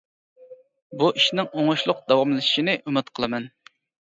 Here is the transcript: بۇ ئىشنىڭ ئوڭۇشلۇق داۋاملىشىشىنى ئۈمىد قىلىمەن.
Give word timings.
بۇ 1.01 1.09
ئىشنىڭ 1.19 1.51
ئوڭۇشلۇق 1.51 2.01
داۋاملىشىشىنى 2.13 2.77
ئۈمىد 2.89 3.17
قىلىمەن. 3.21 3.51